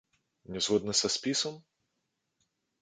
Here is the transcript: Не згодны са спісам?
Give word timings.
Не 0.55 0.59
згодны 0.67 0.93
са 1.01 1.11
спісам? 1.17 1.61